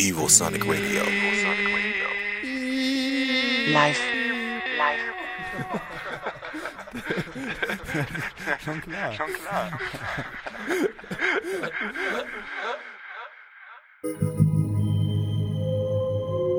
[0.00, 1.02] Evosonic Radio.
[3.70, 4.00] Live.
[4.78, 5.04] Live.
[8.64, 9.12] Schon klar.
[9.12, 9.78] Schon klar.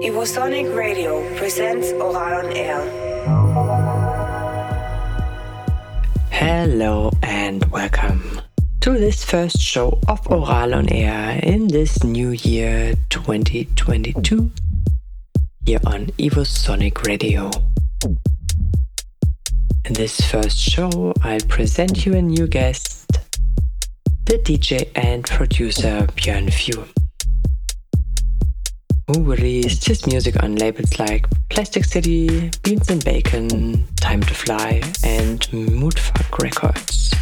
[0.04, 2.82] Evosonic Radio presents Ohral on Air.
[6.30, 8.41] Hello and welcome
[8.82, 14.50] to this first show of Ohral on Air in this new year 2022
[15.68, 17.52] here on Evosonic Radio.
[19.86, 23.20] In this first show, I'll present you a new guest,
[24.26, 26.84] the DJ and producer Björn Few,
[29.08, 34.82] who released his music on labels like Plastic City, Beans and Bacon, Time to Fly,
[35.04, 37.14] and Moodfuck Records.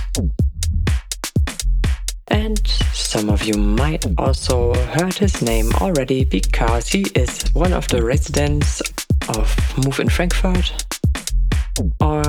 [2.29, 7.87] And some of you might also heard his name already because he is one of
[7.87, 8.81] the residents
[9.29, 10.85] of Move in Frankfurt.
[11.99, 12.23] Or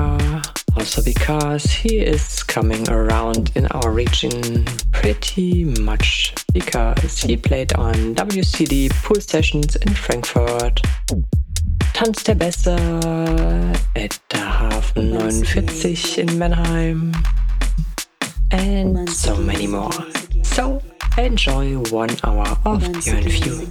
[0.76, 8.14] also because he is coming around in our region pretty much because he played on
[8.14, 10.80] WCD pool sessions in Frankfurt,
[11.92, 12.76] Tanz der Besser
[13.94, 15.12] at der Hafen
[15.44, 17.12] 49 in Mannheim,
[18.52, 19.92] and so many more.
[20.42, 20.82] So
[21.18, 23.68] enjoy one hour of Björn Few.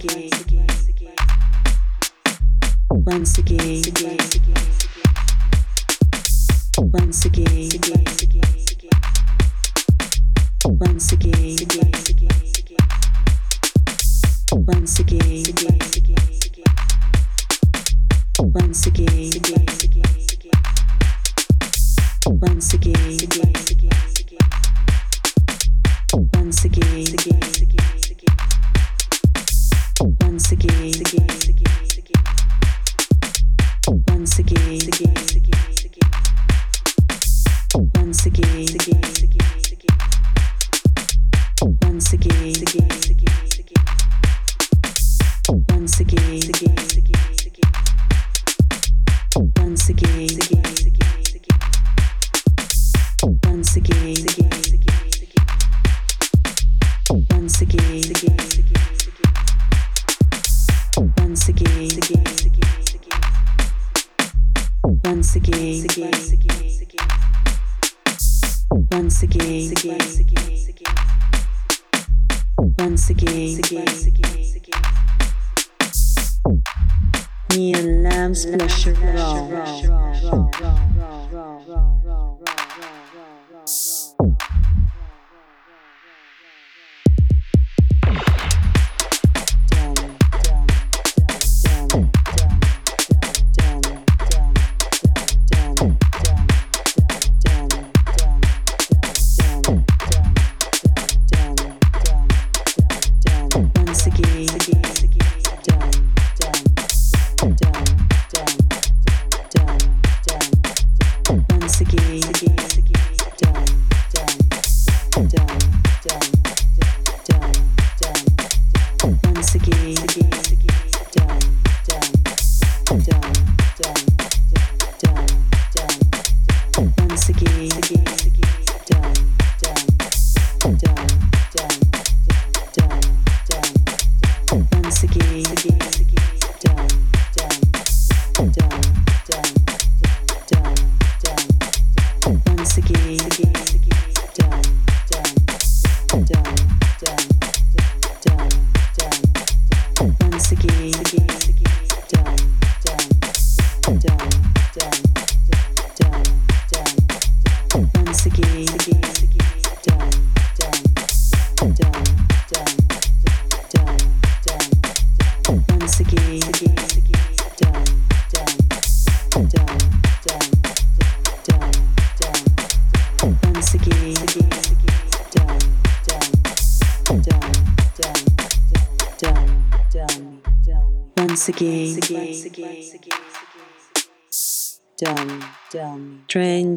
[2.90, 3.82] Once again,
[6.78, 7.68] once again,
[10.66, 11.56] once again,
[14.66, 15.44] once again,
[18.42, 19.79] once again,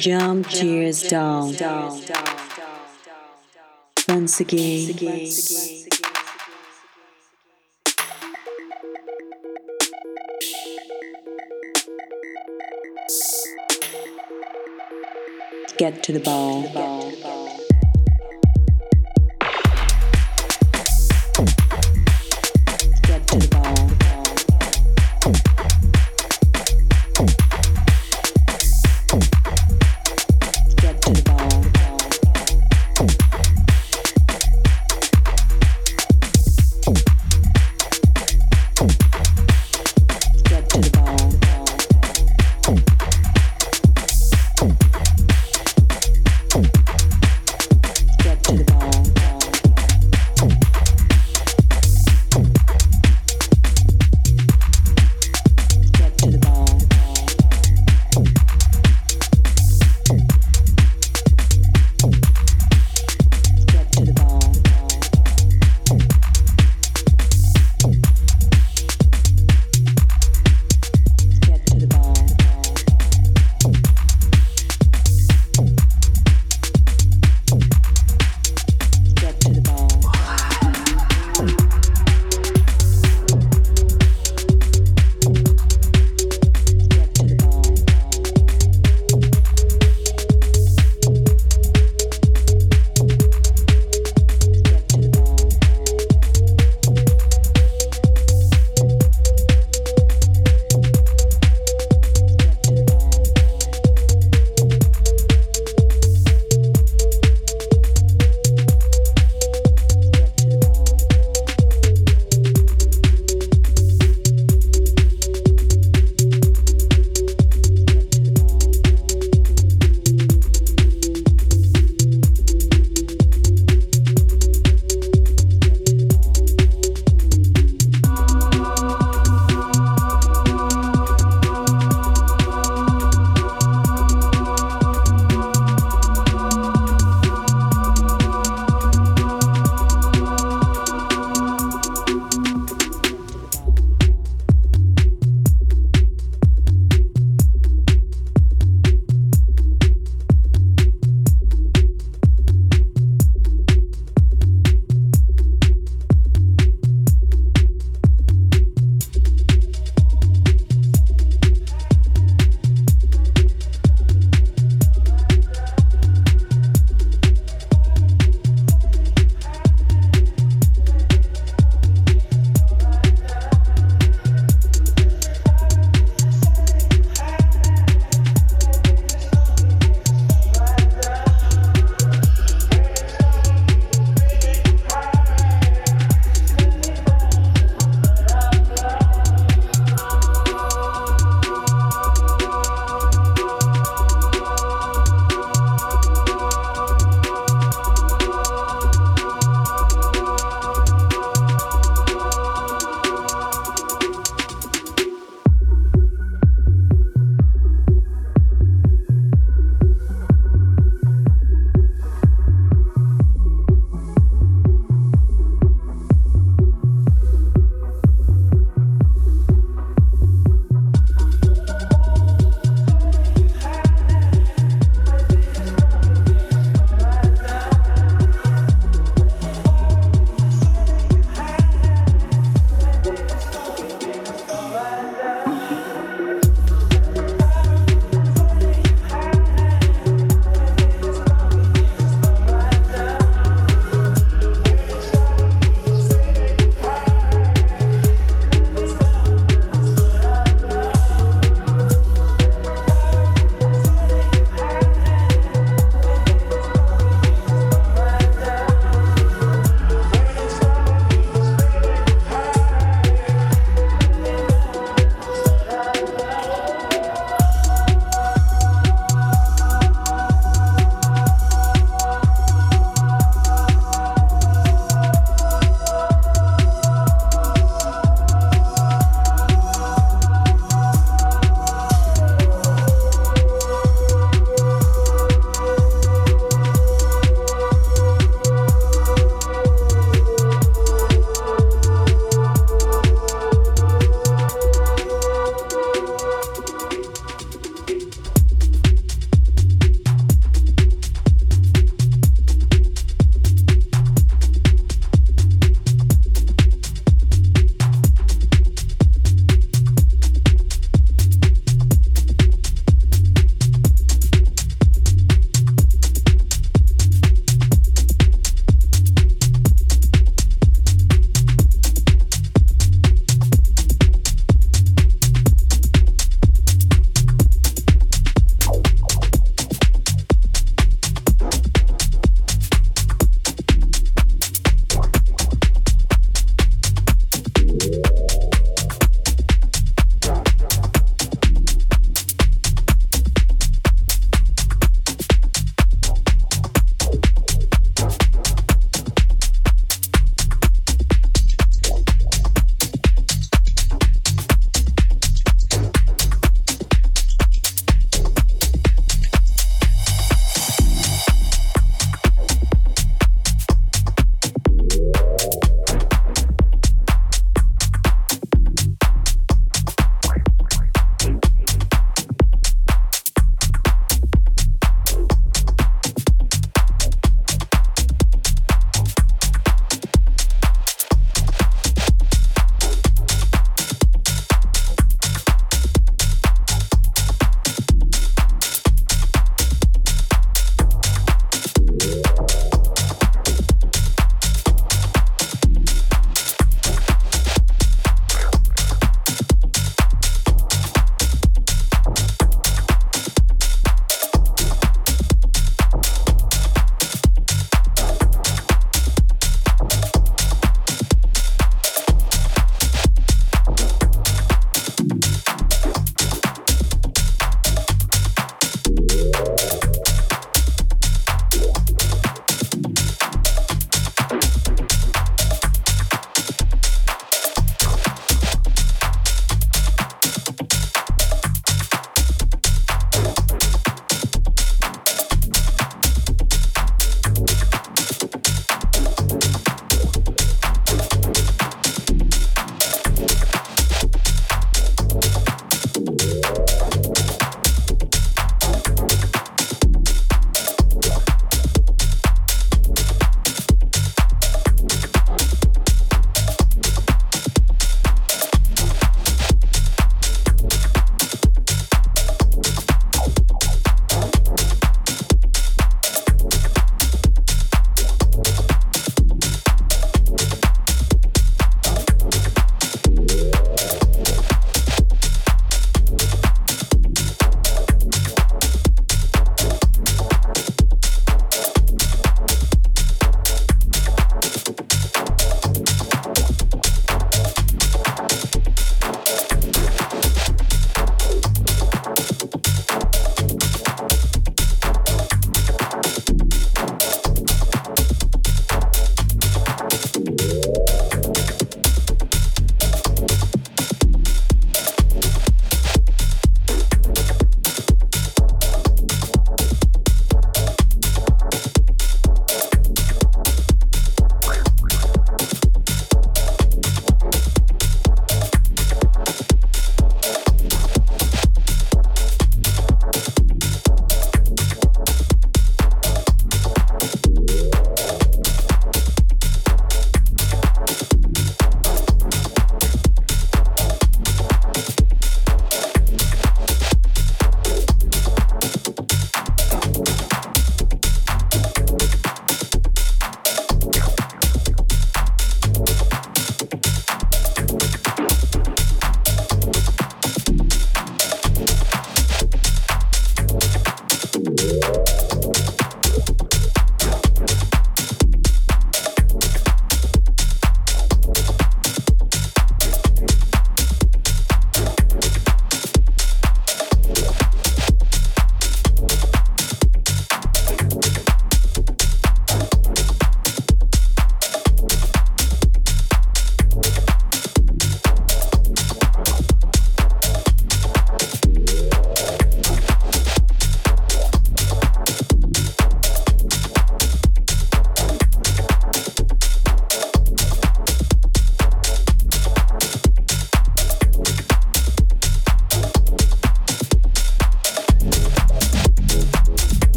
[0.00, 1.54] jump, tears down.
[4.08, 4.96] Once again,
[15.76, 17.39] get to the ball.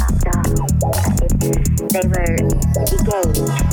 [0.00, 0.42] after
[1.90, 3.63] they were engaged.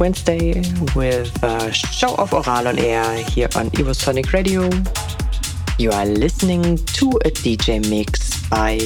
[0.00, 0.62] Wednesday
[0.96, 4.68] with a show of Ohral on Air here on Evosonic Radio.
[5.78, 8.78] You are listening to a DJ mix by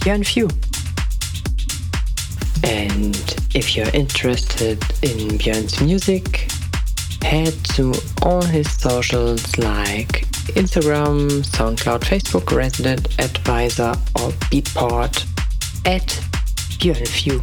[0.00, 0.48] Björn Few.
[2.62, 3.14] And
[3.54, 6.50] if you're interested in Björn's music,
[7.22, 10.26] head to all his socials like
[10.56, 15.26] Instagram, SoundCloud, Facebook, Resident Advisor, or Beatport
[15.86, 16.06] at
[16.78, 17.40] Björn Few.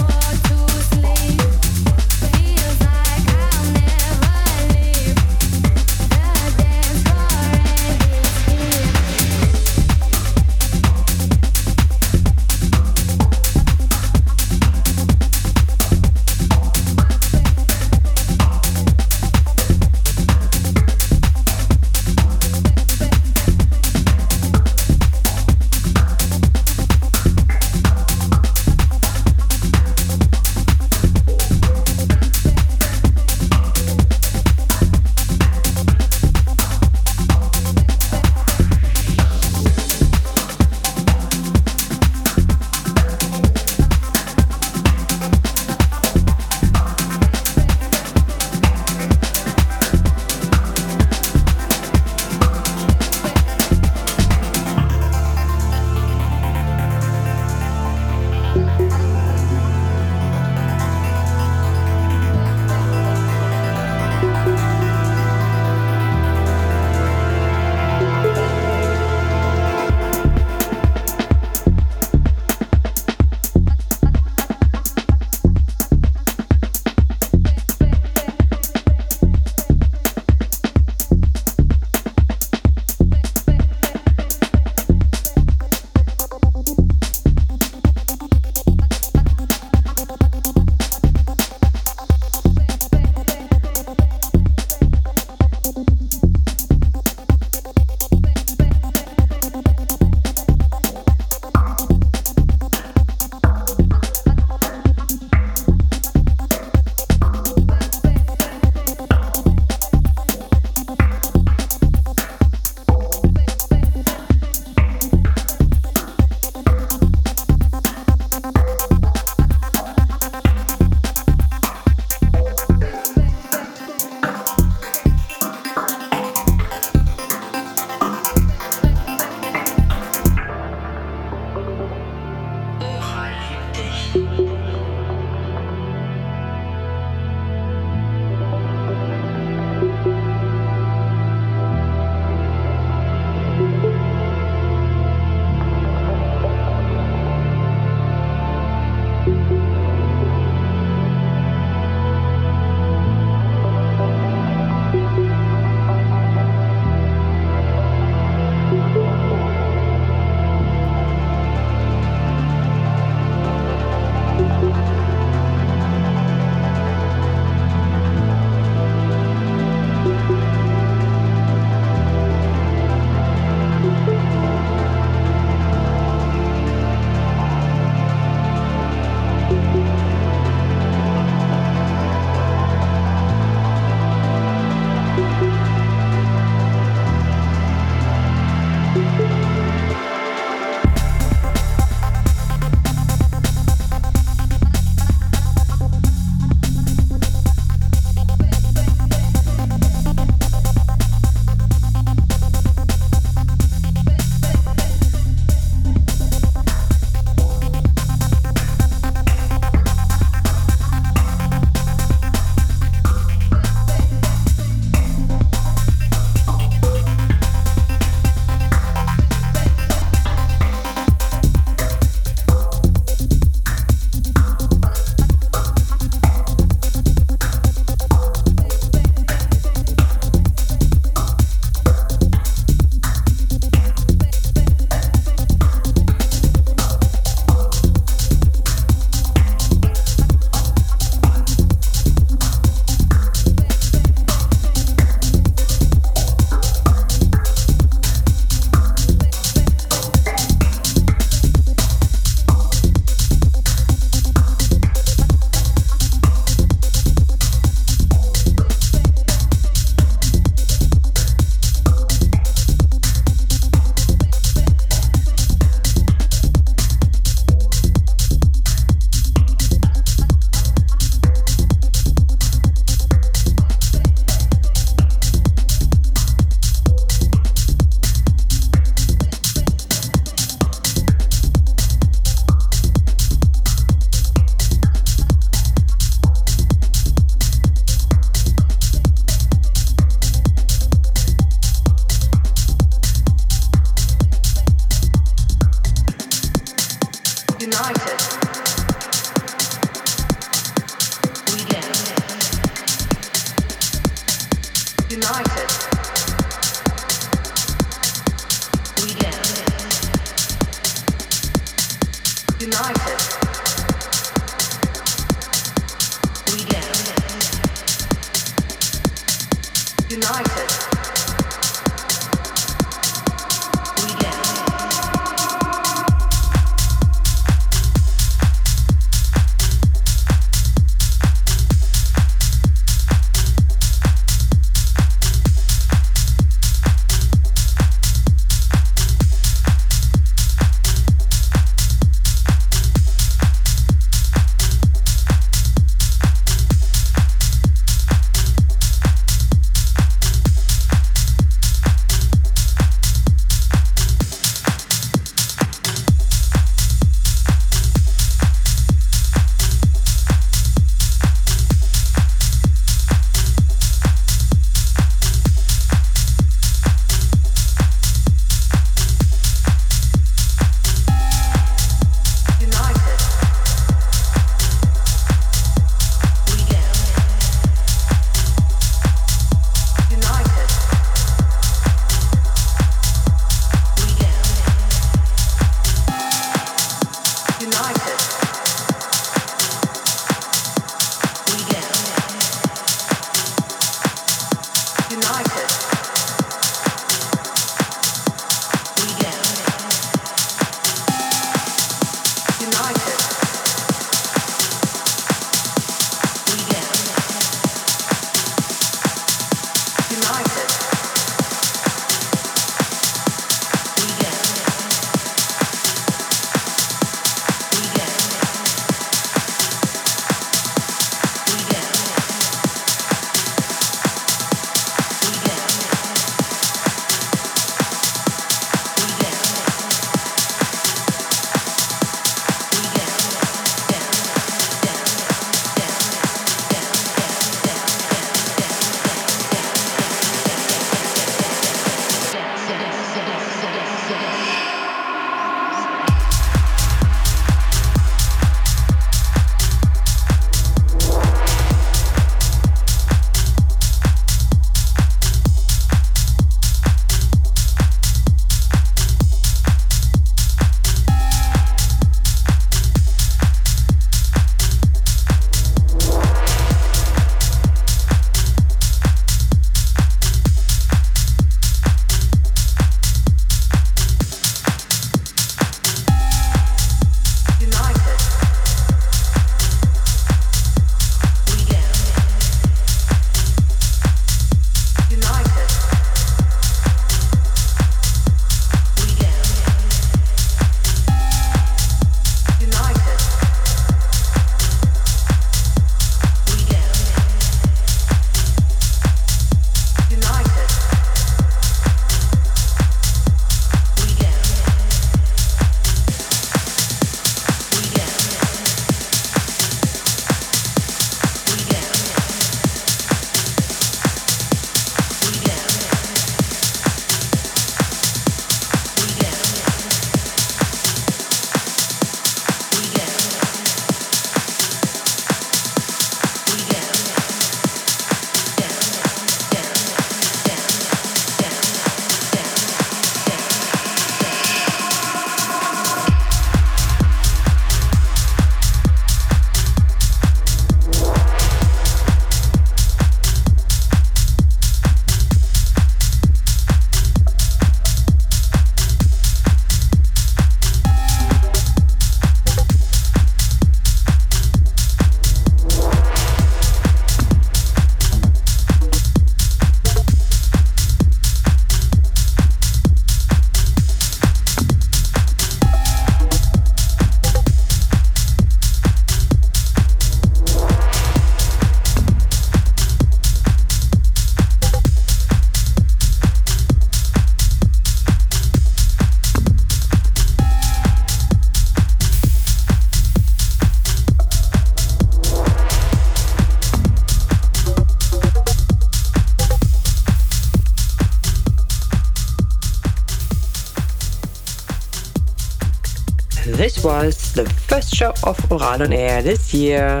[596.66, 600.00] This was the first show of Ohral on Air this year,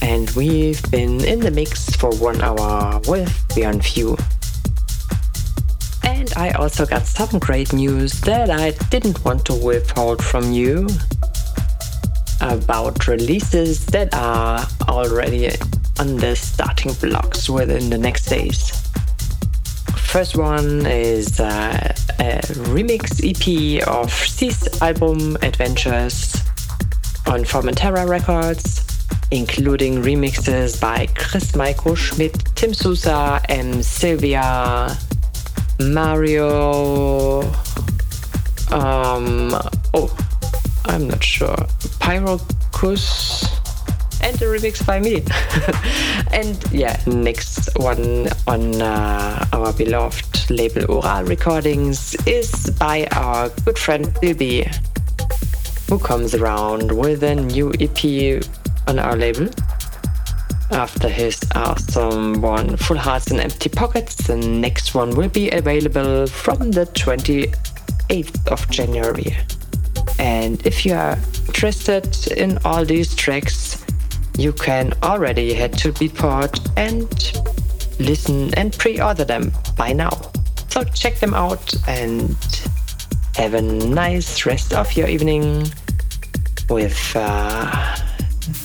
[0.00, 4.16] and we've been in the mix for one hour with Björn Few.
[6.02, 10.88] And I also got some great news that I didn't want to withhold from you
[12.40, 15.50] about releases that are already
[15.98, 18.70] on the starting blocks within the next days.
[19.96, 26.36] First one is uh, a remix EP of C's album Adventures
[27.26, 33.82] on Formentera Records, including remixes by Chris Michael Schmidt, Tim Sousa, M.
[33.82, 34.94] Sylvia,
[35.80, 37.40] Mario.
[38.70, 39.56] Um,
[39.94, 40.14] oh,
[40.84, 41.56] I'm not sure.
[42.00, 43.44] Pyrocus
[44.22, 45.22] and a remix by me.
[46.32, 53.78] and yeah, next one on uh, our beloved label Ohral Recordings is by our good
[53.78, 54.68] friend Bilby,
[55.88, 58.42] who comes around with a new EP
[58.86, 59.48] on our label.
[60.72, 66.26] After his awesome one, Full Hearts and Empty Pockets, the next one will be available
[66.26, 69.36] from the 28th of January.
[70.18, 73.84] And if you are interested in all these tracks,
[74.36, 77.08] you can already head to Beatport and
[78.00, 80.10] listen and pre-order them by now.
[80.70, 82.36] So check them out and
[83.36, 85.66] have a nice rest of your evening
[86.68, 87.96] with uh,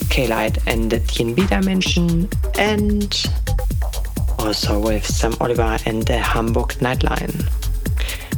[0.08, 2.28] K-Light and the TNB Dimension
[2.58, 3.12] and
[4.38, 7.48] also with some Oliver and the Hamburg Nightline.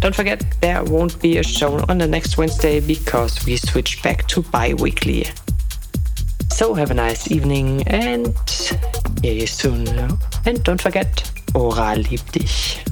[0.00, 4.26] Don't forget, there won't be a show on the next Wednesday because we switch back
[4.28, 5.26] to bi-weekly.
[6.50, 8.34] So have a nice evening and
[9.22, 9.86] hear you soon.
[10.46, 12.87] And don't forget, Ohral liebt dich.